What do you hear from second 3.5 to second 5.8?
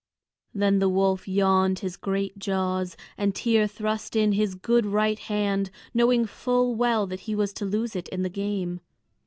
thrust in his good right hand,